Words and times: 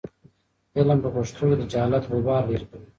علم 0.77 0.99
په 1.03 1.09
پښتو 1.15 1.43
کې 1.49 1.55
د 1.59 1.63
جهالت 1.71 2.03
غبار 2.11 2.43
لیرې 2.49 2.65
کوي. 2.71 2.87